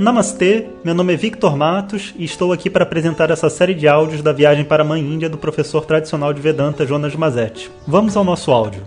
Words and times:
Namastê, 0.00 0.64
meu 0.82 0.94
nome 0.94 1.12
é 1.12 1.16
Victor 1.16 1.54
Matos 1.54 2.14
e 2.16 2.24
estou 2.24 2.54
aqui 2.54 2.70
para 2.70 2.84
apresentar 2.84 3.30
essa 3.30 3.50
série 3.50 3.74
de 3.74 3.86
áudios 3.86 4.22
da 4.22 4.32
viagem 4.32 4.64
para 4.64 4.82
a 4.82 4.86
Mãe 4.86 5.02
Índia 5.02 5.28
do 5.28 5.36
professor 5.36 5.84
tradicional 5.84 6.32
de 6.32 6.40
Vedanta 6.40 6.86
Jonas 6.86 7.14
Mazetti. 7.14 7.70
Vamos 7.86 8.16
ao 8.16 8.24
nosso 8.24 8.50
áudio. 8.50 8.82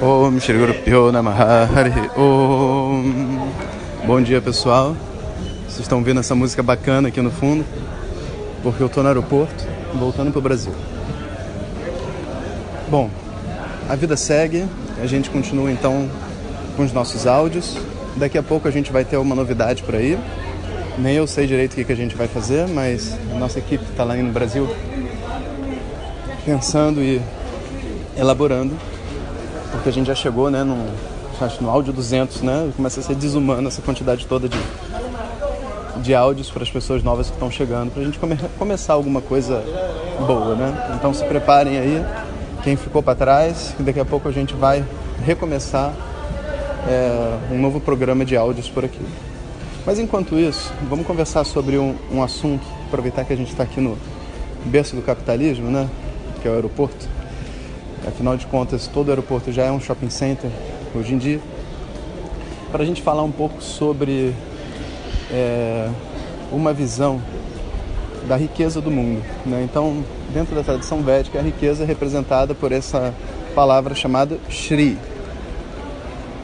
Om 0.00 0.38
Shri 0.38 0.56
Om. 2.16 3.48
Bom 4.06 4.22
dia 4.22 4.40
pessoal, 4.40 4.94
vocês 5.66 5.80
estão 5.80 6.00
vendo 6.00 6.20
essa 6.20 6.36
música 6.36 6.62
bacana 6.62 7.08
aqui 7.08 7.20
no 7.20 7.32
fundo? 7.32 7.64
Porque 8.62 8.80
eu 8.80 8.86
estou 8.86 9.02
no 9.02 9.08
aeroporto 9.08 9.66
voltando 9.92 10.30
para 10.30 10.38
o 10.38 10.42
Brasil. 10.42 10.72
Bom, 12.88 13.10
a 13.88 13.96
vida 13.96 14.16
segue, 14.16 14.64
a 15.02 15.06
gente 15.06 15.28
continua 15.28 15.72
então 15.72 16.08
com 16.76 16.84
os 16.84 16.92
nossos 16.92 17.26
áudios. 17.26 17.76
Daqui 18.16 18.36
a 18.36 18.42
pouco 18.42 18.66
a 18.68 18.70
gente 18.70 18.92
vai 18.92 19.04
ter 19.04 19.16
uma 19.16 19.34
novidade 19.34 19.82
por 19.82 19.94
aí. 19.94 20.18
Nem 20.98 21.16
eu 21.16 21.26
sei 21.26 21.46
direito 21.46 21.72
o 21.72 21.74
que, 21.76 21.84
que 21.84 21.92
a 21.92 21.96
gente 21.96 22.14
vai 22.14 22.28
fazer, 22.28 22.68
mas 22.68 23.16
a 23.34 23.38
nossa 23.38 23.58
equipe 23.58 23.84
está 23.84 24.04
lá 24.04 24.14
no 24.16 24.32
Brasil 24.32 24.68
pensando 26.44 27.00
e 27.00 27.20
elaborando, 28.18 28.76
porque 29.70 29.88
a 29.88 29.92
gente 29.92 30.06
já 30.06 30.14
chegou, 30.14 30.50
né, 30.50 30.62
no, 30.62 30.86
acho, 31.40 31.62
no 31.62 31.70
áudio 31.70 31.92
200, 31.92 32.42
né? 32.42 32.70
Começa 32.76 33.00
a 33.00 33.02
ser 33.02 33.14
desumano 33.14 33.68
essa 33.68 33.80
quantidade 33.80 34.26
toda 34.26 34.48
de, 34.48 34.58
de 36.02 36.14
áudios 36.14 36.50
para 36.50 36.62
as 36.62 36.70
pessoas 36.70 37.02
novas 37.02 37.28
que 37.28 37.34
estão 37.34 37.50
chegando, 37.50 37.90
para 37.90 38.02
a 38.02 38.04
gente 38.04 38.18
come, 38.18 38.36
começar 38.58 38.94
alguma 38.94 39.20
coisa 39.20 39.62
boa, 40.26 40.54
né? 40.54 40.92
Então 40.96 41.14
se 41.14 41.24
preparem 41.24 41.78
aí, 41.78 42.04
quem 42.62 42.76
ficou 42.76 43.02
para 43.02 43.14
trás, 43.14 43.74
que 43.76 43.82
daqui 43.82 44.00
a 44.00 44.04
pouco 44.04 44.28
a 44.28 44.32
gente 44.32 44.54
vai 44.54 44.84
recomeçar 45.24 45.94
é, 46.88 47.54
um 47.54 47.58
novo 47.58 47.80
programa 47.80 48.24
de 48.24 48.36
áudios 48.36 48.68
por 48.68 48.84
aqui. 48.84 49.00
Mas 49.86 49.98
enquanto 49.98 50.38
isso, 50.38 50.72
vamos 50.88 51.06
conversar 51.06 51.44
sobre 51.44 51.78
um, 51.78 51.94
um 52.12 52.22
assunto, 52.22 52.66
aproveitar 52.86 53.24
que 53.24 53.32
a 53.32 53.36
gente 53.36 53.50
está 53.50 53.62
aqui 53.62 53.80
no 53.80 53.96
berço 54.64 54.94
do 54.94 55.02
capitalismo, 55.02 55.70
né? 55.70 55.88
Que 56.42 56.48
é 56.48 56.50
o 56.50 56.54
aeroporto. 56.54 57.08
Afinal 58.06 58.36
de 58.36 58.46
contas, 58.46 58.86
todo 58.86 59.10
aeroporto 59.10 59.52
já 59.52 59.64
é 59.64 59.70
um 59.70 59.80
shopping 59.80 60.10
center 60.10 60.50
hoje 60.94 61.14
em 61.14 61.18
dia. 61.18 61.40
Para 62.70 62.82
a 62.82 62.86
gente 62.86 63.02
falar 63.02 63.22
um 63.22 63.32
pouco 63.32 63.62
sobre 63.62 64.34
é, 65.30 65.88
uma 66.52 66.72
visão 66.72 67.20
da 68.28 68.36
riqueza 68.36 68.80
do 68.80 68.90
mundo. 68.90 69.22
Né? 69.46 69.62
Então, 69.64 70.04
dentro 70.32 70.54
da 70.54 70.62
tradição 70.62 71.02
védica, 71.02 71.38
a 71.38 71.42
riqueza 71.42 71.84
é 71.84 71.86
representada 71.86 72.54
por 72.54 72.70
essa 72.70 73.14
palavra 73.54 73.94
chamada 73.94 74.38
Shri, 74.48 74.96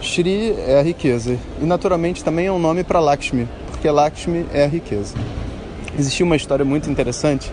Shri 0.06 0.54
é 0.66 0.78
a 0.78 0.82
riqueza 0.82 1.36
e 1.60 1.64
naturalmente 1.64 2.22
também 2.22 2.46
é 2.46 2.52
um 2.52 2.58
nome 2.58 2.84
para 2.84 3.00
Lakshmi, 3.00 3.48
porque 3.70 3.90
Lakshmi 3.90 4.46
é 4.52 4.64
a 4.64 4.68
riqueza. 4.68 5.14
Existia 5.98 6.24
uma 6.24 6.36
história 6.36 6.64
muito 6.64 6.88
interessante 6.88 7.52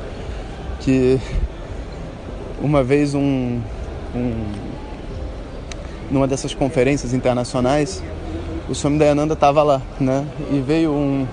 que 0.80 1.20
uma 2.62 2.84
vez 2.84 3.16
um, 3.16 3.60
um 4.16 4.46
numa 6.12 6.28
dessas 6.28 6.54
conferências 6.54 7.14
internacionais 7.14 8.04
o 8.70 8.76
Swami 8.76 9.00
Dayananda 9.00 9.34
estava 9.34 9.64
lá, 9.64 9.82
né? 10.00 10.26
E 10.52 10.60
veio 10.60 10.92
um 10.92 11.28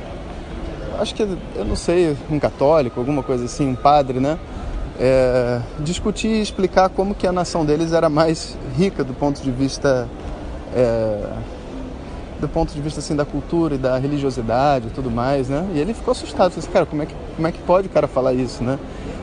acho 0.98 1.14
que 1.14 1.22
eu 1.22 1.64
não 1.64 1.76
sei, 1.76 2.16
um 2.30 2.38
católico, 2.38 2.98
alguma 2.98 3.22
coisa 3.22 3.44
assim, 3.44 3.68
um 3.68 3.74
padre, 3.74 4.20
né? 4.20 4.38
É, 4.98 5.60
discutir 5.80 6.28
e 6.28 6.42
explicar 6.42 6.88
como 6.90 7.14
que 7.14 7.26
a 7.26 7.32
nação 7.32 7.64
deles 7.64 7.92
era 7.92 8.08
mais 8.08 8.56
rica 8.76 9.04
do 9.04 9.14
ponto 9.14 9.40
de 9.40 9.50
vista 9.50 10.08
é, 10.74 11.32
do 12.40 12.48
ponto 12.48 12.72
de 12.72 12.80
vista 12.80 13.00
assim 13.00 13.14
da 13.14 13.24
cultura 13.24 13.74
e 13.74 13.78
da 13.78 13.98
religiosidade 13.98 14.88
e 14.88 14.90
tudo 14.90 15.10
mais, 15.10 15.48
né? 15.48 15.68
E 15.74 15.78
ele 15.78 15.92
ficou 15.92 16.12
assustado, 16.12 16.54
disse, 16.54 16.68
cara, 16.68 16.86
como 16.86 17.02
é 17.02 17.06
que 17.06 17.14
como 17.36 17.46
é 17.46 17.52
que 17.52 17.58
pode 17.60 17.86
o 17.86 17.90
cara 17.90 18.08
falar 18.08 18.32
isso, 18.32 18.64
né? 18.64 18.78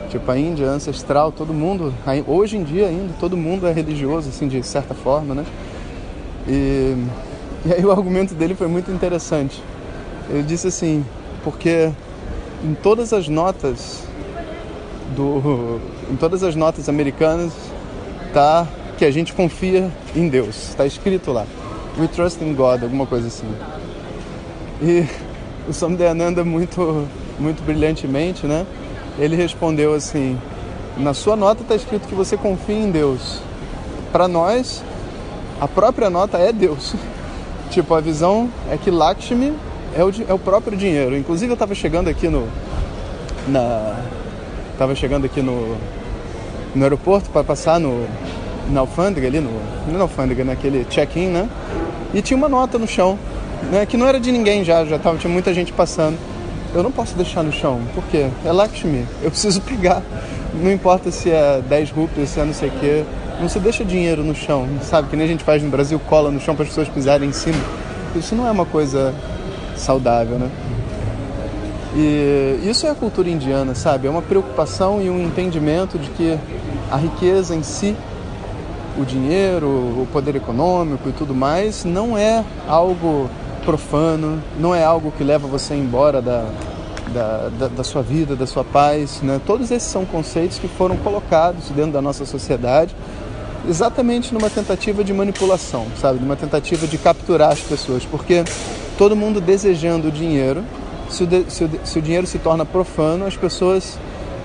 Tipo 0.08 0.30
a 0.30 0.38
Índia 0.38 0.66
ancestral, 0.68 1.30
todo 1.30 1.52
mundo, 1.52 1.92
hoje 2.26 2.56
em 2.56 2.62
dia 2.62 2.86
ainda 2.86 3.12
todo 3.20 3.36
mundo 3.36 3.66
é 3.66 3.72
religioso 3.72 4.30
assim 4.30 4.48
de 4.48 4.62
certa 4.62 4.94
forma, 4.94 5.34
né? 5.34 5.44
E, 6.46 6.96
e 7.66 7.72
aí 7.74 7.84
o 7.84 7.90
argumento 7.90 8.34
dele 8.34 8.54
foi 8.54 8.68
muito 8.68 8.90
interessante. 8.90 9.62
Ele 10.30 10.42
disse 10.42 10.68
assim, 10.68 11.04
porque 11.42 11.90
em 12.64 12.74
todas 12.74 13.12
as 13.12 13.28
notas 13.28 14.04
do 15.14 15.80
em 16.10 16.16
todas 16.16 16.42
as 16.42 16.54
notas 16.54 16.88
americanas 16.88 17.52
tá 18.32 18.66
que 18.98 19.04
a 19.04 19.10
gente 19.12 19.32
confia 19.32 19.90
em 20.14 20.28
Deus. 20.28 20.70
Está 20.70 20.84
escrito 20.84 21.32
lá. 21.32 21.46
We 21.98 22.08
trust 22.08 22.42
in 22.42 22.52
God, 22.54 22.82
alguma 22.82 23.06
coisa 23.06 23.28
assim. 23.28 23.48
E 24.82 25.06
o 25.68 25.72
Swami 25.72 25.96
Dayananda 25.96 26.44
muito, 26.44 27.06
muito 27.38 27.62
brilhantemente, 27.62 28.46
né? 28.46 28.66
Ele 29.18 29.36
respondeu 29.36 29.94
assim: 29.94 30.36
na 30.96 31.14
sua 31.14 31.36
nota 31.36 31.62
está 31.62 31.76
escrito 31.76 32.08
que 32.08 32.14
você 32.14 32.36
confia 32.36 32.76
em 32.76 32.90
Deus. 32.90 33.40
Para 34.10 34.26
nós, 34.26 34.82
a 35.60 35.68
própria 35.68 36.10
nota 36.10 36.36
é 36.38 36.52
Deus. 36.52 36.94
Tipo, 37.70 37.94
a 37.94 38.00
visão 38.00 38.48
é 38.70 38.78
que 38.78 38.90
Lakshmi 38.90 39.52
é 39.94 40.02
o, 40.02 40.10
é 40.28 40.32
o 40.32 40.38
próprio 40.38 40.76
dinheiro. 40.76 41.16
Inclusive, 41.16 41.50
eu 41.50 41.54
estava 41.54 41.74
chegando 41.74 42.08
aqui 42.08 42.28
no. 42.28 42.48
Na, 43.46 43.96
tava 44.78 44.94
chegando 44.94 45.26
aqui 45.26 45.42
no, 45.42 45.76
no 46.74 46.82
aeroporto 46.82 47.28
para 47.30 47.44
passar 47.44 47.78
no, 47.78 48.06
na 48.70 48.80
alfândega 48.80 49.26
ali, 49.26 49.40
no, 49.40 49.50
não 49.86 49.94
na 49.94 50.04
alfândega, 50.04 50.44
naquele 50.44 50.84
check-in, 50.84 51.28
né? 51.28 51.48
E 52.12 52.22
tinha 52.22 52.36
uma 52.36 52.48
nota 52.48 52.78
no 52.78 52.86
chão, 52.86 53.18
né? 53.70 53.86
Que 53.86 53.96
não 53.96 54.06
era 54.06 54.18
de 54.18 54.30
ninguém 54.32 54.64
já, 54.64 54.84
já 54.84 54.98
tava, 54.98 55.18
tinha 55.18 55.32
muita 55.32 55.52
gente 55.52 55.72
passando. 55.72 56.16
Eu 56.74 56.82
não 56.82 56.92
posso 56.92 57.16
deixar 57.16 57.42
no 57.42 57.52
chão, 57.52 57.80
por 57.94 58.04
quê? 58.04 58.28
É 58.44 58.52
Lakshmi, 58.52 59.06
eu 59.22 59.30
preciso 59.30 59.60
pegar. 59.62 60.02
Não 60.54 60.72
importa 60.72 61.10
se 61.10 61.30
é 61.30 61.62
10 61.68 61.90
rupias, 61.90 62.30
se 62.30 62.40
é 62.40 62.44
não 62.44 62.54
sei 62.54 62.68
o 62.68 62.72
quê. 62.72 63.04
Não 63.40 63.48
se 63.48 63.60
deixa 63.60 63.84
dinheiro 63.84 64.24
no 64.24 64.34
chão, 64.34 64.66
sabe? 64.82 65.08
Que 65.08 65.16
nem 65.16 65.24
a 65.24 65.28
gente 65.28 65.44
faz 65.44 65.62
no 65.62 65.70
Brasil, 65.70 66.00
cola 66.08 66.30
no 66.30 66.40
chão 66.40 66.56
para 66.56 66.64
as 66.64 66.70
pessoas 66.70 66.88
pisarem 66.88 67.28
em 67.28 67.32
cima. 67.32 67.58
Isso 68.16 68.34
não 68.34 68.46
é 68.46 68.50
uma 68.50 68.66
coisa 68.66 69.14
saudável, 69.76 70.38
né? 70.38 70.50
E 71.94 72.68
isso 72.68 72.86
é 72.86 72.90
a 72.90 72.94
cultura 72.94 73.30
indiana, 73.30 73.74
sabe? 73.74 74.06
É 74.06 74.10
uma 74.10 74.22
preocupação 74.22 75.00
e 75.00 75.08
um 75.08 75.24
entendimento 75.24 75.98
de 75.98 76.10
que 76.10 76.38
a 76.90 76.96
riqueza 76.96 77.54
em 77.54 77.62
si 77.62 77.96
o 78.98 79.04
dinheiro, 79.04 79.66
o 79.66 80.08
poder 80.12 80.36
econômico 80.36 81.08
e 81.08 81.12
tudo 81.12 81.34
mais, 81.34 81.84
não 81.84 82.18
é 82.18 82.44
algo 82.66 83.30
profano, 83.64 84.42
não 84.58 84.74
é 84.74 84.82
algo 84.82 85.12
que 85.16 85.22
leva 85.22 85.46
você 85.46 85.74
embora 85.74 86.20
da, 86.20 86.46
da, 87.12 87.48
da, 87.58 87.68
da, 87.68 87.84
sua 87.84 88.02
vida, 88.02 88.34
da 88.34 88.46
sua 88.46 88.64
paz. 88.64 89.20
Né? 89.22 89.40
Todos 89.46 89.70
esses 89.70 89.88
são 89.88 90.04
conceitos 90.04 90.58
que 90.58 90.68
foram 90.68 90.96
colocados 90.96 91.70
dentro 91.70 91.92
da 91.92 92.02
nossa 92.02 92.24
sociedade 92.24 92.94
exatamente 93.68 94.32
numa 94.32 94.48
tentativa 94.48 95.02
de 95.02 95.12
manipulação, 95.12 95.86
sabe? 96.00 96.20
Numa 96.20 96.36
tentativa 96.36 96.86
de 96.86 96.96
capturar 96.96 97.52
as 97.52 97.60
pessoas, 97.60 98.04
porque 98.04 98.44
todo 98.96 99.16
mundo 99.16 99.40
desejando 99.40 100.10
dinheiro, 100.10 100.64
se 101.10 101.24
o, 101.24 101.26
de, 101.26 101.44
se 101.50 101.64
o, 101.64 101.70
se 101.84 101.98
o 101.98 102.02
dinheiro 102.02 102.26
se 102.26 102.38
torna 102.38 102.64
profano, 102.64 103.26
as 103.26 103.36
pessoas 103.36 103.98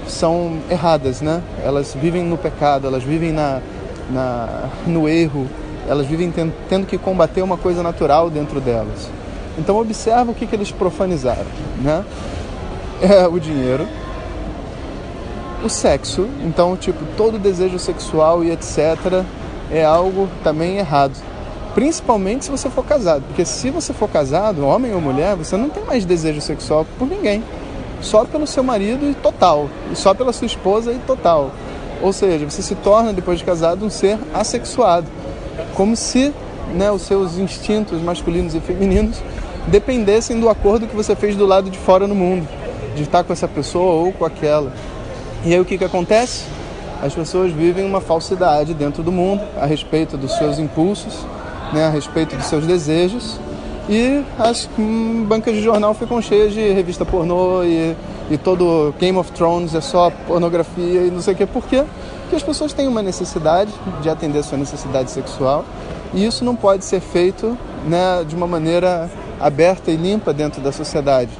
são 0.07 0.57
erradas, 0.69 1.21
né? 1.21 1.41
Elas 1.63 1.95
vivem 1.99 2.23
no 2.23 2.37
pecado, 2.37 2.87
elas 2.87 3.03
vivem 3.03 3.31
na, 3.31 3.61
na, 4.09 4.69
no 4.85 5.07
erro, 5.07 5.47
elas 5.87 6.05
vivem 6.05 6.31
tendo 6.69 6.85
que 6.85 6.97
combater 6.97 7.41
uma 7.41 7.57
coisa 7.57 7.83
natural 7.83 8.29
dentro 8.29 8.59
delas. 8.59 9.09
Então 9.57 9.77
observa 9.77 10.31
o 10.31 10.35
que, 10.35 10.47
que 10.47 10.55
eles 10.55 10.71
profanizaram, 10.71 11.45
né? 11.81 12.03
É 13.01 13.27
o 13.27 13.39
dinheiro, 13.39 13.87
o 15.63 15.69
sexo, 15.69 16.27
então 16.43 16.75
tipo 16.75 17.03
todo 17.17 17.37
desejo 17.37 17.77
sexual 17.77 18.43
e 18.43 18.51
etc 18.51 19.23
é 19.71 19.83
algo 19.83 20.29
também 20.43 20.77
errado. 20.77 21.13
Principalmente 21.73 22.45
se 22.45 22.51
você 22.51 22.69
for 22.69 22.85
casado, 22.85 23.23
porque 23.27 23.43
se 23.43 23.71
você 23.71 23.91
for 23.93 24.07
casado, 24.07 24.65
homem 24.65 24.93
ou 24.93 25.01
mulher, 25.01 25.35
você 25.35 25.57
não 25.57 25.69
tem 25.69 25.83
mais 25.83 26.05
desejo 26.05 26.39
sexual 26.39 26.85
por 26.99 27.07
ninguém, 27.07 27.43
só 27.99 28.23
pelo 28.25 28.45
seu 28.45 28.63
marido 28.63 29.09
e 29.09 29.15
total, 29.15 29.67
e 29.91 29.95
só 29.95 30.13
pela 30.13 30.31
sua 30.31 30.45
esposa 30.45 30.91
e 30.91 30.99
total. 30.99 31.49
Ou 32.03 32.11
seja, 32.11 32.43
você 32.47 32.61
se 32.61 32.75
torna, 32.75 33.13
depois 33.13 33.39
de 33.39 33.45
casado, 33.45 33.85
um 33.85 33.89
ser 33.89 34.19
assexuado. 34.33 35.07
Como 35.73 35.95
se 35.95 36.33
né, 36.75 36.91
os 36.91 37.03
seus 37.03 37.37
instintos 37.37 38.01
masculinos 38.01 38.53
e 38.53 38.59
femininos 38.59 39.23
dependessem 39.67 40.37
do 40.37 40.49
acordo 40.49 40.85
que 40.85 40.95
você 40.95 41.15
fez 41.15 41.37
do 41.37 41.45
lado 41.45 41.69
de 41.69 41.77
fora 41.77 42.05
no 42.05 42.13
mundo, 42.13 42.45
de 42.93 43.03
estar 43.03 43.23
com 43.23 43.31
essa 43.31 43.47
pessoa 43.47 43.93
ou 43.93 44.11
com 44.11 44.25
aquela. 44.25 44.73
E 45.45 45.53
aí 45.53 45.59
o 45.61 45.63
que, 45.63 45.77
que 45.77 45.85
acontece? 45.85 46.43
As 47.01 47.13
pessoas 47.15 47.53
vivem 47.53 47.85
uma 47.85 48.01
falsidade 48.01 48.73
dentro 48.73 49.01
do 49.01 49.11
mundo 49.11 49.41
a 49.57 49.65
respeito 49.65 50.17
dos 50.17 50.37
seus 50.37 50.59
impulsos, 50.59 51.25
né, 51.71 51.85
a 51.85 51.89
respeito 51.89 52.35
dos 52.35 52.47
seus 52.47 52.67
desejos, 52.67 53.39
e 53.87 54.21
as 54.37 54.69
hum, 54.77 55.23
bancas 55.25 55.55
de 55.55 55.61
jornal 55.61 55.93
ficam 55.93 56.21
cheias 56.21 56.53
de 56.53 56.69
revista 56.71 57.05
pornô 57.05 57.63
e 57.63 57.95
e 58.29 58.37
todo 58.37 58.93
Game 58.99 59.17
of 59.17 59.31
Thrones 59.31 59.75
é 59.75 59.81
só 59.81 60.09
pornografia 60.27 61.01
e 61.01 61.11
não 61.11 61.21
sei 61.21 61.33
o 61.33 61.37
que. 61.37 61.45
Por 61.45 61.65
quê? 61.65 61.83
Porque 62.21 62.35
as 62.35 62.43
pessoas 62.43 62.73
têm 62.73 62.87
uma 62.87 63.01
necessidade 63.01 63.71
de 64.01 64.09
atender 64.09 64.39
a 64.39 64.43
sua 64.43 64.57
necessidade 64.57 65.11
sexual 65.11 65.65
e 66.13 66.25
isso 66.25 66.45
não 66.45 66.55
pode 66.55 66.85
ser 66.85 66.99
feito 66.99 67.57
né, 67.85 68.23
de 68.27 68.35
uma 68.35 68.47
maneira 68.47 69.09
aberta 69.39 69.91
e 69.91 69.95
limpa 69.95 70.33
dentro 70.33 70.61
da 70.61 70.71
sociedade. 70.71 71.31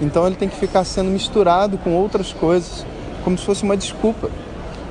Então 0.00 0.26
ele 0.26 0.36
tem 0.36 0.48
que 0.48 0.56
ficar 0.56 0.84
sendo 0.84 1.10
misturado 1.10 1.76
com 1.78 1.94
outras 1.94 2.32
coisas, 2.32 2.86
como 3.22 3.36
se 3.36 3.44
fosse 3.44 3.62
uma 3.62 3.76
desculpa, 3.76 4.30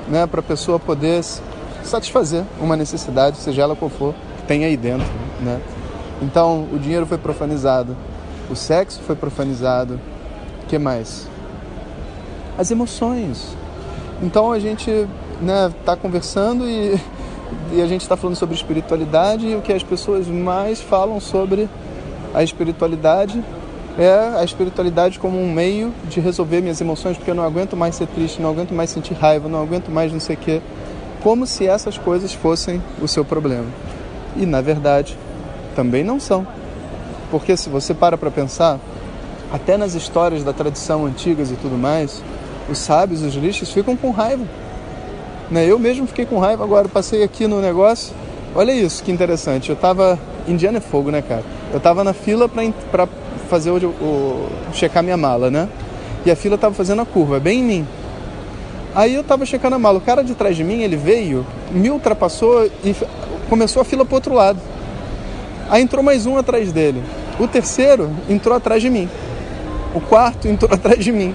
né, 0.08 0.26
para 0.26 0.40
a 0.40 0.42
pessoa 0.42 0.78
poder 0.78 1.22
satisfazer 1.82 2.44
uma 2.60 2.76
necessidade, 2.76 3.38
seja 3.38 3.62
ela 3.62 3.74
qual 3.74 3.90
for, 3.90 4.14
que 4.38 4.46
tem 4.46 4.64
aí 4.64 4.76
dentro, 4.76 5.06
né? 5.40 5.60
Então, 6.22 6.68
o 6.72 6.78
dinheiro 6.78 7.06
foi 7.06 7.16
profanizado, 7.18 7.96
o 8.50 8.54
sexo 8.54 9.00
foi 9.06 9.16
profanizado, 9.16 9.98
que 10.68 10.78
mais? 10.78 11.26
As 12.60 12.70
emoções. 12.70 13.56
Então 14.22 14.52
a 14.52 14.58
gente 14.58 15.08
né, 15.40 15.72
tá 15.82 15.96
conversando 15.96 16.68
e, 16.68 17.00
e 17.72 17.80
a 17.80 17.86
gente 17.86 18.02
está 18.02 18.18
falando 18.18 18.36
sobre 18.36 18.54
espiritualidade 18.54 19.46
e 19.46 19.56
o 19.56 19.62
que 19.62 19.72
as 19.72 19.82
pessoas 19.82 20.28
mais 20.28 20.78
falam 20.78 21.18
sobre 21.20 21.70
a 22.34 22.42
espiritualidade 22.42 23.42
é 23.98 24.38
a 24.38 24.44
espiritualidade 24.44 25.18
como 25.18 25.40
um 25.40 25.50
meio 25.50 25.90
de 26.10 26.20
resolver 26.20 26.60
minhas 26.60 26.82
emoções, 26.82 27.16
porque 27.16 27.30
eu 27.30 27.34
não 27.34 27.44
aguento 27.44 27.78
mais 27.78 27.94
ser 27.94 28.06
triste, 28.08 28.42
não 28.42 28.50
aguento 28.50 28.74
mais 28.74 28.90
sentir 28.90 29.14
raiva, 29.14 29.48
não 29.48 29.62
aguento 29.62 29.90
mais 29.90 30.12
não 30.12 30.20
sei 30.20 30.36
o 30.36 30.38
quê. 30.38 30.60
Como 31.22 31.46
se 31.46 31.66
essas 31.66 31.96
coisas 31.96 32.34
fossem 32.34 32.82
o 33.00 33.08
seu 33.08 33.24
problema. 33.24 33.68
E 34.36 34.44
na 34.44 34.60
verdade, 34.60 35.16
também 35.74 36.04
não 36.04 36.20
são. 36.20 36.46
Porque 37.30 37.56
se 37.56 37.70
você 37.70 37.94
para 37.94 38.18
para 38.18 38.30
pensar, 38.30 38.78
até 39.50 39.78
nas 39.78 39.94
histórias 39.94 40.44
da 40.44 40.52
tradição 40.52 41.06
antigas 41.06 41.50
e 41.50 41.54
tudo 41.54 41.78
mais, 41.78 42.22
os 42.70 42.78
sábios, 42.78 43.22
os 43.22 43.34
lixos 43.34 43.72
ficam 43.72 43.96
com 43.96 44.10
raiva. 44.10 44.44
Né? 45.50 45.66
Eu 45.66 45.78
mesmo 45.78 46.06
fiquei 46.06 46.24
com 46.24 46.38
raiva 46.38 46.62
agora, 46.62 46.88
passei 46.88 47.22
aqui 47.22 47.46
no 47.46 47.60
negócio. 47.60 48.14
Olha 48.54 48.72
isso, 48.72 49.02
que 49.02 49.10
interessante. 49.10 49.70
Eu 49.70 49.76
tava. 49.76 50.18
Indiana 50.48 50.78
é 50.78 50.80
fogo, 50.80 51.10
né, 51.10 51.22
cara? 51.22 51.44
Eu 51.72 51.78
tava 51.78 52.02
na 52.02 52.12
fila 52.12 52.48
para 52.48 53.08
fazer 53.48 53.70
o, 53.70 53.76
o, 53.88 54.48
checar 54.72 55.02
minha 55.02 55.16
mala, 55.16 55.50
né? 55.50 55.68
E 56.24 56.30
a 56.30 56.36
fila 56.36 56.56
tava 56.56 56.74
fazendo 56.74 57.02
a 57.02 57.06
curva, 57.06 57.38
bem 57.38 57.60
em 57.60 57.64
mim. 57.64 57.88
Aí 58.94 59.14
eu 59.14 59.22
tava 59.22 59.46
checando 59.46 59.76
a 59.76 59.78
mala. 59.78 59.98
O 59.98 60.00
cara 60.00 60.22
de 60.22 60.34
trás 60.34 60.56
de 60.56 60.64
mim, 60.64 60.82
ele 60.82 60.96
veio, 60.96 61.46
me 61.70 61.90
ultrapassou 61.90 62.66
e 62.84 62.94
começou 63.48 63.82
a 63.82 63.84
fila 63.84 64.04
pro 64.04 64.16
outro 64.16 64.34
lado. 64.34 64.58
Aí 65.68 65.82
entrou 65.82 66.02
mais 66.02 66.26
um 66.26 66.36
atrás 66.36 66.72
dele. 66.72 67.02
O 67.38 67.46
terceiro 67.46 68.10
entrou 68.28 68.56
atrás 68.56 68.82
de 68.82 68.90
mim. 68.90 69.08
O 69.94 70.00
quarto 70.00 70.48
entrou 70.48 70.70
atrás 70.74 70.98
de 71.04 71.12
mim. 71.12 71.34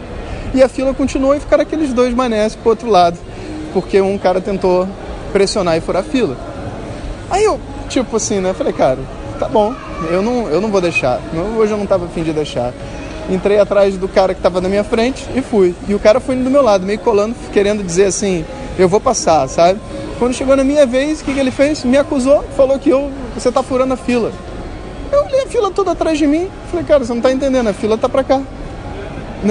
E 0.56 0.63
a 0.63 0.69
fila 0.69 0.94
continuou 0.94 1.36
e 1.36 1.40
ficaram 1.42 1.63
aqueles 1.63 1.92
dois 1.92 2.13
manés 2.13 2.56
pro 2.56 2.69
outro 2.69 2.90
lado. 2.90 3.19
Porque 3.74 4.00
um 4.00 4.18
cara 4.18 4.40
tentou 4.40 4.88
pressionar 5.34 5.75
e 5.75 5.81
furar 5.81 6.02
a 6.02 6.06
fila. 6.06 6.38
Aí 7.30 7.44
eu, 7.44 7.60
tipo 7.90 8.16
assim, 8.16 8.40
né? 8.40 8.54
Falei, 8.54 8.72
cara, 8.72 9.00
tá 9.38 9.50
bom, 9.50 9.75
eu 10.10 10.22
não, 10.22 10.48
eu 10.48 10.62
não 10.62 10.69
vou 10.69 10.80
deixar. 10.80 11.19
Hoje 11.57 11.74
eu 11.74 11.78
não 11.78 11.86
tava 11.86 12.06
afim 12.06 12.24
de 12.24 12.31
deixar. 12.31 12.72
Entrei 13.30 13.60
atrás 13.60 13.98
do 13.98 14.07
cara 14.07 14.34
que 14.34 14.42
tava 14.42 14.62
na 14.62 14.69
minha 14.69 14.86
frente 14.86 15.28
e 15.36 15.42
fui. 15.42 15.75
E 15.90 15.94
o 15.94 16.00
cara 16.00 16.22
foi 16.22 16.38
do 16.38 16.50
meu 16.50 16.62
lado, 16.62 16.86
meio 16.86 17.00
colando, 17.00 17.36
querendo 17.52 17.84
dizer 17.84 18.06
assim, 18.06 18.46
eu 18.80 18.88
vou 18.88 19.02
passar, 19.02 19.46
sabe? 19.50 19.78
Quando 20.18 20.34
chegou 20.34 20.56
na 20.56 20.63
minha 20.63 20.86
vez, 20.86 21.19
o 21.19 21.25
que, 21.25 21.34
que 21.34 21.40
ele 21.40 21.52
fez? 21.52 21.84
Me 21.84 21.98
acusou, 21.98 22.46
falou 22.56 22.80
que 22.80 22.90
eu, 22.90 23.12
você 23.34 23.52
tá 23.52 23.62
furando 23.62 23.94
a 23.94 23.98
fila. 23.98 24.31
Eu 25.12 25.25
olhei 25.25 25.44
a 25.44 25.48
fila 25.48 25.69
toda 25.69 25.92
atrás 25.92 26.18
de 26.18 26.25
mim, 26.25 26.48
falei, 26.72 26.86
cara, 26.86 27.04
você 27.04 27.13
não 27.13 27.19
tá 27.19 27.30
entendendo, 27.30 27.68
a 27.68 27.74
fila 27.74 27.98
tá 27.98 28.07
pra 28.07 28.24
cá. 28.24 28.42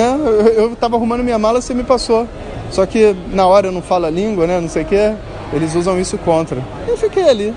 Eu, 0.03 0.47
eu 0.49 0.77
tava 0.77 0.97
arrumando 0.97 1.23
minha 1.23 1.39
mala, 1.39 1.61
você 1.61 1.73
me 1.73 1.85
passou. 1.85 2.27
Só 2.71 2.85
que 2.85 3.15
na 3.33 3.47
hora 3.47 3.69
eu 3.69 3.73
não 3.73 3.81
falo 3.81 4.07
a 4.07 4.11
língua, 4.11 4.47
né? 4.47 4.61
Não 4.61 4.69
sei 4.69 4.83
o 4.83 4.87
que, 4.87 5.15
eles 5.53 5.75
usam 5.75 5.99
isso 6.01 6.19
contra. 6.19 6.61
Eu 6.89 6.97
fiquei 6.97 7.29
ali. 7.29 7.55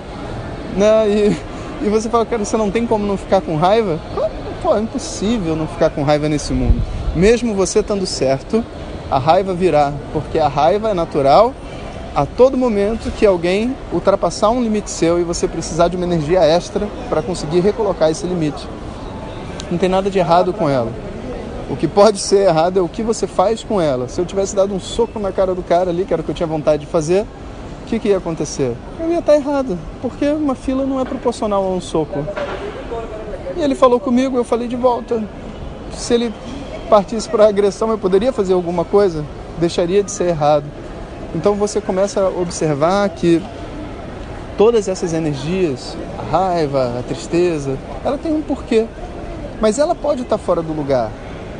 Né? 0.76 1.08
E, 1.08 1.36
e 1.86 1.88
você 1.88 2.08
fala, 2.08 2.24
cara, 2.24 2.44
você 2.44 2.56
não 2.56 2.70
tem 2.70 2.86
como 2.86 3.06
não 3.06 3.16
ficar 3.16 3.40
com 3.40 3.56
raiva? 3.56 3.98
Pô, 4.62 4.76
é 4.76 4.80
impossível 4.80 5.56
não 5.56 5.66
ficar 5.66 5.90
com 5.90 6.02
raiva 6.02 6.28
nesse 6.28 6.52
mundo. 6.52 6.80
Mesmo 7.16 7.54
você 7.54 7.80
estando 7.80 8.06
certo, 8.06 8.64
a 9.10 9.18
raiva 9.18 9.54
virá, 9.54 9.92
porque 10.12 10.38
a 10.38 10.48
raiva 10.48 10.90
é 10.90 10.94
natural 10.94 11.54
a 12.14 12.26
todo 12.26 12.56
momento 12.56 13.10
que 13.12 13.24
alguém 13.24 13.76
ultrapassar 13.92 14.50
um 14.50 14.62
limite 14.62 14.90
seu 14.90 15.20
e 15.20 15.24
você 15.24 15.46
precisar 15.46 15.88
de 15.88 15.96
uma 15.96 16.04
energia 16.04 16.40
extra 16.40 16.88
para 17.08 17.22
conseguir 17.22 17.60
recolocar 17.60 18.10
esse 18.10 18.26
limite. 18.26 18.68
Não 19.70 19.78
tem 19.78 19.88
nada 19.88 20.10
de 20.10 20.18
errado 20.18 20.52
com 20.52 20.68
ela. 20.68 21.07
O 21.70 21.76
que 21.76 21.86
pode 21.86 22.18
ser 22.18 22.46
errado 22.46 22.78
é 22.78 22.82
o 22.82 22.88
que 22.88 23.02
você 23.02 23.26
faz 23.26 23.62
com 23.62 23.78
ela. 23.78 24.08
Se 24.08 24.18
eu 24.18 24.24
tivesse 24.24 24.56
dado 24.56 24.74
um 24.74 24.80
soco 24.80 25.18
na 25.18 25.30
cara 25.30 25.54
do 25.54 25.62
cara 25.62 25.90
ali, 25.90 26.06
que 26.06 26.12
era 26.14 26.22
o 26.22 26.24
que 26.24 26.30
eu 26.30 26.34
tinha 26.34 26.46
vontade 26.46 26.86
de 26.86 26.90
fazer, 26.90 27.26
o 27.82 27.86
que, 27.86 27.98
que 27.98 28.08
ia 28.08 28.16
acontecer? 28.16 28.74
Eu 28.98 29.10
ia 29.10 29.18
estar 29.18 29.34
errado, 29.34 29.78
porque 30.00 30.26
uma 30.28 30.54
fila 30.54 30.86
não 30.86 30.98
é 30.98 31.04
proporcional 31.04 31.62
a 31.64 31.68
um 31.68 31.80
soco. 31.80 32.24
E 33.54 33.60
ele 33.60 33.74
falou 33.74 34.00
comigo, 34.00 34.36
eu 34.36 34.44
falei 34.44 34.66
de 34.66 34.76
volta. 34.76 35.22
Se 35.92 36.14
ele 36.14 36.32
partisse 36.88 37.28
para 37.28 37.46
agressão, 37.46 37.90
eu 37.90 37.98
poderia 37.98 38.32
fazer 38.32 38.54
alguma 38.54 38.84
coisa? 38.84 39.22
Deixaria 39.58 40.02
de 40.02 40.10
ser 40.10 40.28
errado. 40.28 40.64
Então 41.34 41.54
você 41.54 41.82
começa 41.82 42.22
a 42.22 42.28
observar 42.28 43.06
que 43.10 43.42
todas 44.56 44.88
essas 44.88 45.12
energias, 45.12 45.94
a 46.18 46.22
raiva, 46.22 46.98
a 46.98 47.02
tristeza, 47.02 47.76
ela 48.02 48.16
tem 48.16 48.32
um 48.32 48.40
porquê. 48.40 48.86
Mas 49.60 49.78
ela 49.78 49.94
pode 49.94 50.22
estar 50.22 50.38
fora 50.38 50.62
do 50.62 50.72
lugar. 50.72 51.10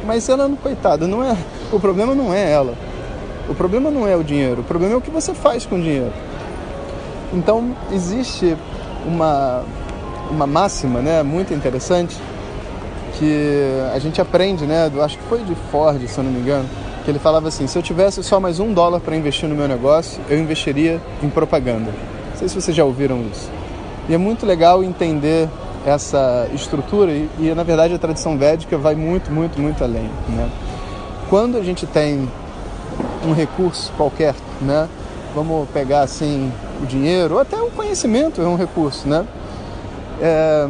Mas 0.05 0.29
ela, 0.29 0.50
coitada, 0.62 1.06
não 1.06 1.23
é. 1.23 1.37
O 1.73 1.79
problema 1.79 2.15
não 2.15 2.33
é 2.33 2.50
ela. 2.50 2.75
O 3.49 3.55
problema 3.55 3.91
não 3.91 4.06
é 4.06 4.17
o 4.17 4.23
dinheiro. 4.23 4.61
O 4.61 4.65
problema 4.65 4.95
é 4.95 4.97
o 4.97 5.00
que 5.00 5.11
você 5.11 5.35
faz 5.35 5.67
com 5.67 5.77
o 5.77 5.81
dinheiro. 5.81 6.12
Então 7.33 7.77
existe 7.93 8.56
uma 9.06 9.65
uma 10.31 10.47
máxima, 10.47 11.00
né, 11.00 11.23
muito 11.23 11.55
interessante 11.55 12.17
que 13.19 13.62
a 13.95 13.99
gente 13.99 14.21
aprende, 14.21 14.65
né, 14.65 14.89
do, 14.89 15.03
acho 15.03 15.19
que 15.19 15.25
foi 15.25 15.43
de 15.43 15.55
Ford, 15.71 16.06
se 16.06 16.19
eu 16.19 16.25
não 16.25 16.31
me 16.31 16.41
engano, 16.41 16.69
que 17.05 17.11
ele 17.11 17.19
falava 17.19 17.49
assim: 17.49 17.67
se 17.67 17.77
eu 17.77 17.83
tivesse 17.83 18.23
só 18.23 18.39
mais 18.39 18.61
um 18.61 18.73
dólar 18.73 19.00
para 19.00 19.17
investir 19.17 19.49
no 19.49 19.55
meu 19.55 19.67
negócio, 19.67 20.21
eu 20.29 20.39
investiria 20.39 21.00
em 21.23 21.29
propaganda. 21.29 21.91
Não 22.31 22.37
sei 22.37 22.49
se 22.49 22.55
vocês 22.55 22.77
já 22.77 22.85
ouviram 22.85 23.23
isso. 23.33 23.50
E 24.09 24.15
é 24.15 24.19
muito 24.19 24.47
legal 24.47 24.85
entender 24.85 25.49
essa 25.88 26.49
estrutura 26.52 27.11
e, 27.11 27.29
e 27.38 27.55
na 27.55 27.62
verdade 27.62 27.94
a 27.94 27.99
tradição 27.99 28.37
védica 28.37 28.76
vai 28.76 28.94
muito, 28.94 29.31
muito, 29.31 29.61
muito 29.61 29.82
além. 29.82 30.11
Né? 30.29 30.50
Quando 31.29 31.56
a 31.58 31.62
gente 31.62 31.87
tem 31.87 32.29
um 33.26 33.32
recurso 33.32 33.93
qualquer, 33.96 34.35
né? 34.61 34.88
Vamos 35.35 35.69
pegar 35.70 36.02
assim 36.02 36.52
o 36.82 36.87
dinheiro 36.87 37.35
ou 37.35 37.40
até 37.40 37.56
o 37.61 37.70
conhecimento 37.70 38.40
é 38.40 38.46
um 38.46 38.56
recurso, 38.56 39.08
né? 39.08 39.26
É... 40.20 40.69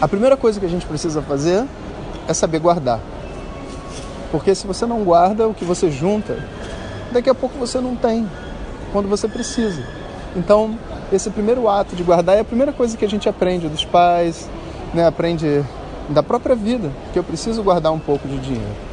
A 0.00 0.06
primeira 0.06 0.36
coisa 0.36 0.60
que 0.60 0.66
a 0.66 0.68
gente 0.68 0.84
precisa 0.86 1.22
fazer 1.22 1.64
é 2.28 2.34
saber 2.34 2.58
guardar. 2.58 3.00
Porque 4.30 4.54
se 4.54 4.66
você 4.66 4.84
não 4.84 5.02
guarda 5.02 5.48
o 5.48 5.54
que 5.54 5.64
você 5.64 5.90
junta, 5.90 6.36
daqui 7.12 7.30
a 7.30 7.34
pouco 7.34 7.56
você 7.58 7.80
não 7.80 7.96
tem 7.96 8.28
quando 8.92 9.08
você 9.08 9.26
precisa. 9.26 9.82
Então, 10.34 10.78
esse 11.12 11.30
primeiro 11.30 11.68
ato 11.68 11.94
de 11.94 12.02
guardar 12.02 12.36
é 12.36 12.40
a 12.40 12.44
primeira 12.44 12.72
coisa 12.72 12.96
que 12.96 13.04
a 13.04 13.08
gente 13.08 13.28
aprende 13.28 13.68
dos 13.68 13.84
pais, 13.84 14.48
né? 14.92 15.06
aprende 15.06 15.64
da 16.08 16.22
própria 16.22 16.54
vida, 16.54 16.90
que 17.12 17.18
eu 17.18 17.24
preciso 17.24 17.62
guardar 17.62 17.92
um 17.92 17.98
pouco 17.98 18.26
de 18.26 18.38
dinheiro. 18.38 18.86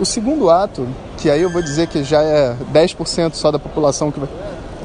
O 0.00 0.04
segundo 0.04 0.50
ato, 0.50 0.86
que 1.18 1.30
aí 1.30 1.42
eu 1.42 1.50
vou 1.50 1.62
dizer 1.62 1.86
que 1.86 2.02
já 2.02 2.22
é 2.22 2.56
10% 2.72 3.34
só 3.34 3.50
da 3.50 3.58
população 3.58 4.10
que 4.10 4.20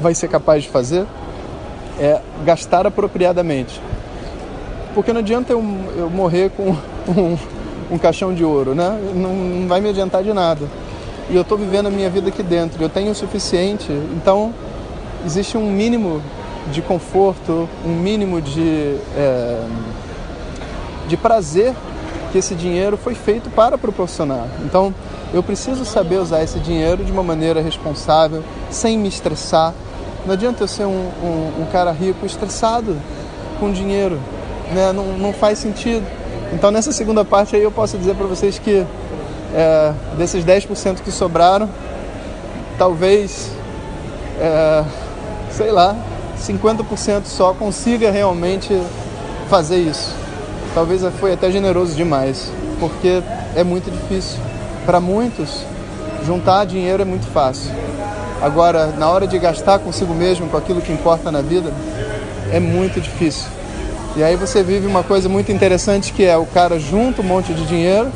vai 0.00 0.14
ser 0.14 0.28
capaz 0.28 0.62
de 0.62 0.68
fazer, 0.68 1.06
é 1.98 2.20
gastar 2.44 2.86
apropriadamente. 2.86 3.80
Porque 4.94 5.12
não 5.12 5.20
adianta 5.20 5.52
eu, 5.52 5.64
eu 5.96 6.10
morrer 6.10 6.50
com 6.50 6.70
um, 7.10 7.38
um 7.90 7.98
caixão 7.98 8.32
de 8.32 8.44
ouro, 8.44 8.74
né? 8.74 8.98
Não, 9.14 9.34
não 9.34 9.68
vai 9.68 9.80
me 9.80 9.88
adiantar 9.88 10.22
de 10.22 10.32
nada. 10.32 10.66
E 11.30 11.34
eu 11.34 11.42
estou 11.42 11.58
vivendo 11.58 11.86
a 11.86 11.90
minha 11.90 12.08
vida 12.08 12.28
aqui 12.28 12.42
dentro, 12.42 12.82
eu 12.82 12.88
tenho 12.88 13.10
o 13.10 13.14
suficiente, 13.14 13.90
então 14.16 14.54
existe 15.26 15.58
um 15.58 15.70
mínimo 15.70 16.22
de 16.70 16.82
conforto, 16.82 17.68
um 17.84 17.94
mínimo 17.94 18.40
de, 18.40 18.96
é, 19.16 19.66
de 21.08 21.16
prazer 21.16 21.74
que 22.30 22.38
esse 22.38 22.54
dinheiro 22.54 22.96
foi 22.96 23.14
feito 23.14 23.50
para 23.50 23.78
proporcionar. 23.78 24.46
Então 24.64 24.94
eu 25.32 25.42
preciso 25.42 25.84
saber 25.84 26.18
usar 26.18 26.42
esse 26.42 26.58
dinheiro 26.58 27.04
de 27.04 27.12
uma 27.12 27.22
maneira 27.22 27.60
responsável, 27.60 28.42
sem 28.70 28.98
me 28.98 29.08
estressar. 29.08 29.74
Não 30.26 30.34
adianta 30.34 30.62
eu 30.62 30.68
ser 30.68 30.84
um, 30.84 31.10
um, 31.22 31.62
um 31.62 31.66
cara 31.72 31.90
rico 31.90 32.26
estressado 32.26 32.96
com 33.58 33.72
dinheiro, 33.72 34.18
né? 34.72 34.92
não, 34.92 35.18
não 35.18 35.32
faz 35.32 35.58
sentido. 35.58 36.06
Então 36.52 36.70
nessa 36.70 36.92
segunda 36.92 37.24
parte 37.24 37.56
aí 37.56 37.62
eu 37.62 37.70
posso 37.70 37.96
dizer 37.96 38.14
para 38.14 38.26
vocês 38.26 38.58
que 38.58 38.86
é, 39.54 39.92
desses 40.16 40.44
10% 40.44 41.00
que 41.02 41.10
sobraram, 41.10 41.68
talvez, 42.78 43.50
é, 44.40 44.84
sei 45.50 45.70
lá, 45.70 45.96
50% 46.40 47.24
só 47.24 47.52
consiga 47.52 48.10
realmente 48.10 48.80
fazer 49.48 49.78
isso. 49.78 50.14
Talvez 50.74 51.02
foi 51.18 51.32
até 51.32 51.50
generoso 51.50 51.94
demais, 51.94 52.50
porque 52.78 53.22
é 53.56 53.64
muito 53.64 53.90
difícil. 53.90 54.38
Para 54.86 55.00
muitos, 55.00 55.64
juntar 56.24 56.64
dinheiro 56.64 57.02
é 57.02 57.04
muito 57.04 57.26
fácil. 57.26 57.70
Agora, 58.40 58.86
na 58.86 59.08
hora 59.08 59.26
de 59.26 59.38
gastar 59.38 59.78
consigo 59.80 60.14
mesmo 60.14 60.48
com 60.48 60.56
aquilo 60.56 60.80
que 60.80 60.92
importa 60.92 61.32
na 61.32 61.42
vida, 61.42 61.72
é 62.52 62.60
muito 62.60 63.00
difícil. 63.00 63.48
E 64.16 64.22
aí 64.22 64.36
você 64.36 64.62
vive 64.62 64.86
uma 64.86 65.02
coisa 65.02 65.28
muito 65.28 65.52
interessante 65.52 66.12
que 66.12 66.24
é 66.24 66.36
o 66.36 66.46
cara 66.46 66.78
junta 66.78 67.20
um 67.22 67.24
monte 67.24 67.52
de 67.52 67.64
dinheiro 67.66 68.10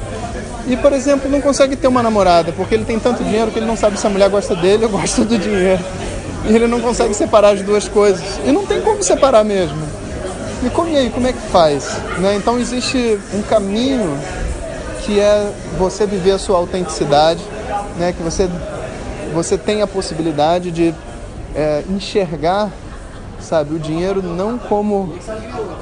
e, 0.67 0.76
por 0.76 0.93
exemplo, 0.93 1.31
não 1.31 1.41
consegue 1.41 1.76
ter 1.76 1.88
uma 1.88 2.02
namorada 2.02 2.52
porque 2.52 2.75
ele 2.75 2.85
tem 2.85 2.99
tanto 2.99 3.23
dinheiro 3.23 3.50
que 3.50 3.59
ele 3.59 3.67
não 3.67 3.76
sabe 3.76 3.99
se 3.99 4.07
a 4.07 4.11
mulher 4.11 4.31
gosta 4.31 4.55
dele 4.55 4.85
ou 4.85 4.91
gosta 4.91 5.25
do 5.25 5.37
dinheiro. 5.37 5.83
E 6.44 6.54
ele 6.54 6.66
não 6.66 6.80
consegue 6.80 7.14
separar 7.14 7.54
as 7.54 7.62
duas 7.62 7.88
coisas. 7.88 8.40
E 8.44 8.52
não 8.52 8.66
tem 8.66 8.80
como 8.80 9.02
separar 9.02 9.44
mesmo. 9.44 9.78
E 10.64 10.70
como 10.70 10.88
aí, 10.96 11.11
como 11.11 11.26
é 11.26 11.32
que 11.32 11.40
faz? 11.49 11.96
Né? 12.18 12.37
Então 12.37 12.58
existe 12.58 13.18
um 13.34 13.42
caminho 13.42 14.16
que 15.04 15.18
é 15.18 15.52
você 15.78 16.06
viver 16.06 16.32
a 16.32 16.38
sua 16.38 16.56
autenticidade, 16.58 17.42
né? 17.99 18.12
que 18.12 18.22
você, 18.22 18.49
você 19.34 19.58
tem 19.58 19.82
a 19.82 19.87
possibilidade 19.87 20.70
de 20.70 20.94
é, 21.54 21.82
enxergar 21.90 22.70
sabe, 23.42 23.75
o 23.75 23.78
dinheiro 23.78 24.22
não 24.22 24.56
como 24.56 25.14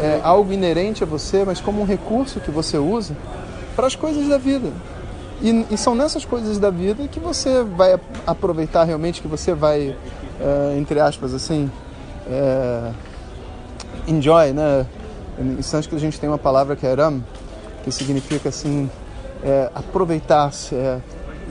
é, 0.01 0.21
algo 0.23 0.53
inerente 0.53 1.05
a 1.05 1.07
você, 1.07 1.45
mas 1.45 1.61
como 1.61 1.83
um 1.83 1.85
recurso 1.85 2.41
que 2.41 2.51
você 2.51 2.79
usa 2.79 3.17
para 3.77 3.87
as 3.87 3.95
coisas 3.95 4.27
da 4.29 4.39
vida. 4.39 4.73
E, 5.43 5.67
e, 5.71 5.79
são 5.79 5.95
nessas 5.95 6.25
coisas 6.25 6.59
da 6.59 6.71
vida 6.71 7.07
que 7.09 7.19
você 7.19 7.63
vai 7.63 7.99
aproveitar 8.27 8.85
realmente, 8.85 9.23
que 9.23 9.29
você 9.29 9.55
vai, 9.55 9.97
é, 10.41 10.79
entre 10.79 10.99
aspas, 10.99 11.35
assim, 11.35 11.71
é, 12.27 12.91
enjoy, 14.07 14.53
né? 14.53 14.87
Em 15.39 15.63
sânscrito 15.63 15.97
a 15.97 16.01
gente 16.01 16.19
tem 16.19 16.29
uma 16.29 16.39
palavra 16.39 16.77
que 16.77 16.87
é 16.87 16.95
ram, 16.95 17.23
que 17.85 17.93
significa 17.93 18.49
assim, 18.49 18.91
é, 19.43 19.71
aproveitar-se. 19.75 20.75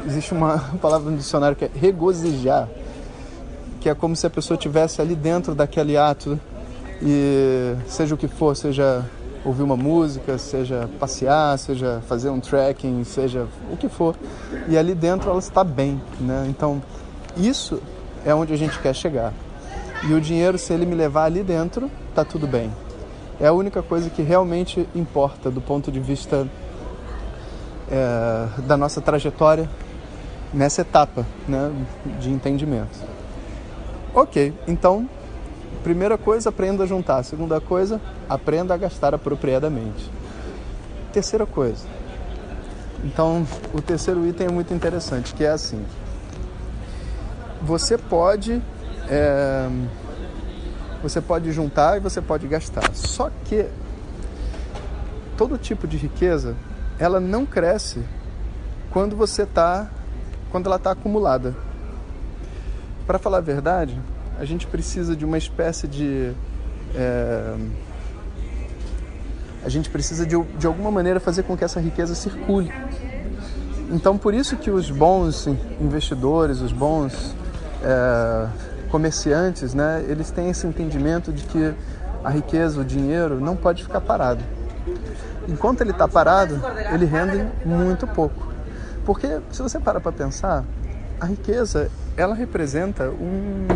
Existe 0.06 0.34
uma 0.34 0.60
palavra 0.82 1.12
no 1.12 1.18
dicionário 1.18 1.56
que 1.56 1.66
é 1.66 1.72
regozijar, 1.74 2.68
que 3.80 3.90
é 3.90 3.96
como 3.96 4.16
se 4.16 4.26
a 4.26 4.30
pessoa 4.30 4.56
estivesse 4.56 5.02
ali 5.02 5.16
dentro 5.16 5.56
daquele 5.56 5.98
ato 5.98 6.40
e 7.02 7.76
seja 7.88 8.16
o 8.16 8.18
que 8.18 8.28
for, 8.28 8.56
seja 8.56 9.06
ouvir 9.46 9.64
uma 9.64 9.78
música, 9.78 10.38
seja 10.38 10.90
passear, 11.00 11.58
seja 11.58 12.02
fazer 12.08 12.30
um 12.30 12.40
trekking, 12.40 13.04
seja 13.04 13.48
o 13.72 13.78
que 13.78 13.88
for. 13.88 14.16
E 14.68 14.78
ali 14.78 14.94
dentro 14.94 15.30
ela 15.30 15.40
está 15.40 15.64
bem, 15.64 16.02
né? 16.20 16.46
Então, 16.50 16.82
isso 17.38 17.82
é 18.30 18.36
onde 18.36 18.54
a 18.54 18.58
gente 18.58 18.80
quer 18.80 18.94
chegar. 18.94 19.34
E 20.08 20.14
o 20.14 20.22
dinheiro, 20.22 20.58
se 20.58 20.72
ele 20.74 20.86
me 20.86 20.96
levar 20.96 21.26
ali 21.26 21.44
dentro, 21.44 21.90
tá 22.16 22.24
tudo 22.24 22.48
bem. 22.48 22.72
É 23.40 23.48
a 23.48 23.54
única 23.54 23.82
coisa 23.82 24.10
que 24.10 24.22
realmente 24.22 24.88
importa 24.96 25.50
do 25.50 25.62
ponto 25.62 25.92
de 25.92 26.00
vista 26.00 26.48
é, 27.90 28.48
da 28.66 28.78
nossa 28.78 29.02
trajetória 29.02 29.70
nessa 30.54 30.82
etapa 30.82 31.26
né, 31.48 31.72
de 32.20 32.30
entendimento. 32.30 32.98
Ok, 34.14 34.54
então 34.68 35.08
Primeira 35.84 36.18
coisa, 36.18 36.50
aprenda 36.50 36.84
a 36.84 36.88
juntar. 36.88 37.24
Segunda 37.24 37.62
coisa, 37.62 38.02
aprenda 38.28 38.74
a 38.74 38.78
gastar 38.78 39.16
apropriadamente. 39.16 40.12
Terceira 41.14 41.46
coisa. 41.46 41.86
Então, 43.04 43.48
o 43.74 43.82
terceiro 43.82 44.28
item 44.28 44.48
é 44.48 44.52
muito 44.52 44.74
interessante, 44.74 45.34
que 45.34 45.44
é 45.44 45.50
assim. 45.50 45.82
Você 47.62 47.98
pode 47.98 48.62
é, 49.10 49.70
você 51.02 51.22
pode 51.22 51.52
juntar 51.52 51.98
e 51.98 52.00
você 52.00 52.22
pode 52.22 52.48
gastar. 52.48 52.94
Só 52.94 53.32
que 53.46 53.68
todo 55.38 55.58
tipo 55.58 55.88
de 55.88 55.98
riqueza 55.98 56.56
ela 57.00 57.20
não 57.20 57.46
cresce 57.46 58.04
quando 58.92 59.16
você 59.16 59.44
está 59.44 59.90
quando 60.52 60.66
ela 60.66 60.76
está 60.76 60.92
acumulada. 60.92 61.56
Para 63.06 63.18
falar 63.20 63.38
a 63.38 63.42
verdade, 63.42 64.00
a 64.40 64.46
gente 64.46 64.68
precisa 64.68 65.16
de 65.16 65.26
uma 65.26 65.38
espécie 65.38 65.88
de. 65.88 66.34
É, 66.96 67.56
a 69.64 69.70
gente 69.70 69.90
precisa 69.90 70.26
de, 70.26 70.42
de 70.58 70.68
alguma 70.68 70.90
maneira 70.90 71.20
fazer 71.20 71.44
com 71.44 71.56
que 71.58 71.64
essa 71.64 71.80
riqueza 71.80 72.16
circule. 72.16 72.72
Então, 73.92 74.18
por 74.18 74.34
isso 74.34 74.56
que 74.56 74.70
os 74.70 74.90
bons 74.90 75.48
investidores, 75.82 76.62
os 76.62 76.72
bons 76.72 77.36
é, 77.84 78.48
comerciantes, 78.90 79.74
né, 79.74 80.04
eles 80.08 80.32
têm 80.32 80.50
esse 80.50 80.66
entendimento 80.66 81.32
de 81.32 81.44
que 81.44 81.74
a 82.24 82.30
riqueza, 82.30 82.82
o 82.82 82.86
dinheiro, 82.86 83.40
não 83.40 83.56
pode 83.56 83.84
ficar 83.84 84.02
parado. 84.02 84.44
Enquanto 85.48 85.82
ele 85.82 85.92
está 85.92 86.08
parado, 86.08 86.62
ele 86.94 87.06
rende 87.06 87.46
muito 87.66 88.06
pouco. 88.06 88.48
Porque, 89.06 89.40
se 89.52 89.62
você 89.62 89.80
para 89.80 90.00
para 90.00 90.12
pensar, 90.12 90.64
a 91.20 91.26
riqueza, 91.26 91.90
ela 92.16 92.36
representa 92.36 93.10
um, 93.10 93.68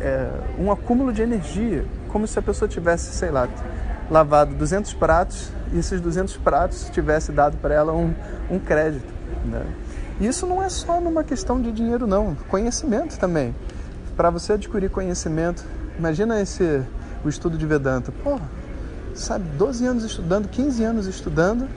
é, 0.00 0.30
um 0.58 0.70
acúmulo 0.70 1.12
de 1.12 1.22
energia, 1.22 1.84
como 2.08 2.26
se 2.26 2.38
a 2.38 2.42
pessoa 2.42 2.68
tivesse, 2.68 3.12
sei 3.12 3.30
lá, 3.30 3.48
lavado 4.10 4.54
200 4.54 4.94
pratos 4.94 5.50
e 5.72 5.78
esses 5.78 6.00
200 6.00 6.36
pratos 6.38 6.88
tivesse 6.90 7.30
dado 7.32 7.56
para 7.58 7.74
ela 7.74 7.92
um, 7.92 8.14
um 8.50 8.58
crédito. 8.58 9.12
Né? 9.44 9.62
E 10.20 10.26
isso 10.26 10.46
não 10.46 10.62
é 10.62 10.68
só 10.68 11.00
numa 11.00 11.22
questão 11.22 11.60
de 11.60 11.70
dinheiro, 11.70 12.06
não. 12.06 12.34
Conhecimento 12.48 13.18
também. 13.18 13.54
Para 14.16 14.30
você 14.30 14.54
adquirir 14.54 14.90
conhecimento, 14.90 15.64
imagina 15.96 16.40
esse 16.40 16.82
o 17.24 17.28
estudo 17.28 17.56
de 17.56 17.66
Vedanta. 17.66 18.12
Pô, 18.24 18.38
sabe, 19.14 19.44
12 19.56 19.86
anos 19.86 20.04
estudando, 20.04 20.48
15 20.48 20.84
anos 20.84 21.06
estudando, 21.06 21.68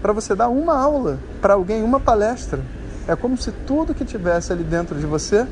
para 0.00 0.12
você 0.12 0.34
dar 0.34 0.48
uma 0.48 0.78
aula 0.78 1.18
para 1.42 1.54
alguém, 1.54 1.82
uma 1.82 2.00
palestra. 2.00 2.60
É 3.06 3.14
como 3.14 3.36
se 3.36 3.52
tudo 3.52 3.94
que 3.94 4.04
tivesse 4.04 4.52
ali 4.52 4.62
dentro 4.62 4.98
de 4.98 5.04
você 5.04 5.46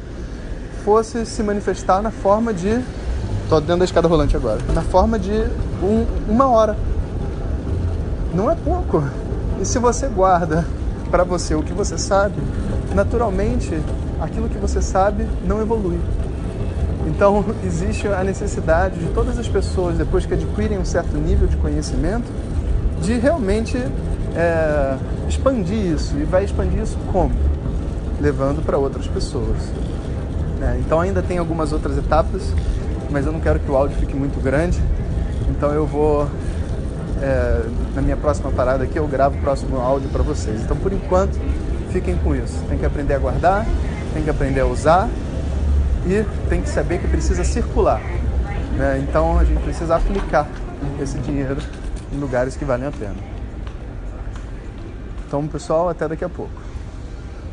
fosse 0.85 1.27
se 1.27 1.43
manifestar 1.43 2.01
na 2.01 2.11
forma 2.11 2.55
de. 2.55 2.83
Tô 3.49 3.61
dentro 3.61 3.79
da 3.79 3.85
escada 3.85 4.09
rolante 4.09 4.37
agora. 4.37 4.59
Na 4.73 4.83
forma 4.83 5.19
de 5.19 5.33
um, 5.83 6.07
uma 6.29 6.47
hora. 6.49 6.77
Não 8.35 8.51
é 8.51 8.55
pouco. 8.55 9.03
E 9.61 9.65
se 9.65 9.79
você 9.79 10.07
guarda 10.07 10.65
para 11.09 11.25
você 11.25 11.55
o 11.55 11.63
que 11.63 11.73
você 11.73 11.99
sabe, 11.99 12.37
naturalmente 12.95 13.79
aquilo 14.21 14.49
que 14.49 14.59
você 14.59 14.81
sabe 14.83 15.27
não 15.47 15.61
evolui. 15.61 15.99
Então 17.07 17.45
existe 17.65 18.07
a 18.09 18.23
necessidade 18.23 18.99
de 18.99 19.07
todas 19.13 19.39
as 19.39 19.49
pessoas, 19.49 19.97
depois 19.97 20.27
que 20.27 20.35
adquirem 20.35 20.79
um 20.79 20.85
certo 20.85 21.17
nível 21.17 21.49
de 21.49 21.57
conhecimento, 21.57 22.27
de 23.01 23.15
realmente 23.15 23.77
é, 24.37 24.97
expandir 25.29 25.93
isso. 25.95 26.17
E 26.17 26.25
vai 26.25 26.45
expandir 26.45 26.83
isso 26.83 26.99
como? 27.13 27.33
Levando 28.21 28.65
para 28.65 28.77
outras 28.77 29.07
pessoas. 29.07 29.57
Né? 30.59 30.81
Então 30.85 31.01
ainda 31.01 31.23
tem 31.23 31.39
algumas 31.39 31.73
outras 31.73 31.97
etapas, 31.97 32.53
mas 33.11 33.27
eu 33.27 33.33
não 33.33 33.41
quero 33.41 33.59
que 33.61 33.71
o 33.71 33.77
áudio 33.77 33.97
fique 33.99 34.15
muito 34.15 34.43
grande. 34.43 34.79
Então 35.51 35.73
eu 35.73 35.87
vou 35.87 36.29
é, 37.23 37.65
na 37.95 38.03
minha 38.03 38.17
próxima 38.17 38.51
parada 38.51 38.85
aqui 38.85 38.99
eu 38.99 39.07
gravo 39.07 39.37
o 39.37 39.41
próximo 39.41 39.79
áudio 39.81 40.09
para 40.11 40.23
vocês. 40.23 40.63
Então, 40.63 40.77
por 40.77 40.93
enquanto, 40.93 41.39
fiquem 41.91 42.17
com 42.17 42.35
isso. 42.35 42.63
Tem 42.69 42.79
que 42.79 42.87
aprender 42.87 43.15
a 43.15 43.19
guardar, 43.19 43.67
tem 44.13 44.23
que 44.23 44.31
aprender 44.31 44.61
a 44.61 44.67
usar 44.67 45.09
e 46.07 46.25
tem 46.49 46.63
que 46.63 46.69
saber 46.69 46.99
que 46.99 47.09
precisa 47.09 47.45
circular. 47.45 48.01
Né? 48.77 49.05
Então, 49.09 49.39
a 49.39 49.45
gente 49.45 49.63
precisa 49.63 49.97
aplicar 49.97 50.49
esse 51.01 51.19
dinheiro 51.19 51.59
em 52.13 52.19
lugares 52.19 52.57
que 52.57 52.65
valem 52.65 52.87
a 52.87 52.93
pena. 52.93 53.17
Então, 55.27 55.47
pessoal, 55.47 55.89
até 55.89 56.09
daqui 56.09 56.25
a 56.25 56.29
pouco. 56.29 56.53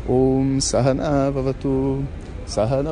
Om 0.08 0.60
Sahana 0.62 1.32
Vavatu 1.32 2.04
Sahana 2.46 2.92